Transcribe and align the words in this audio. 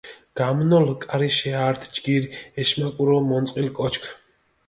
გამნოლ 0.39 0.87
კარიშე 1.03 1.51
ართი 1.65 1.91
ჯგირი 1.97 2.33
ეშმაკურო 2.63 3.17
მონწყილ 3.29 3.67
კოჩქ. 3.77 4.03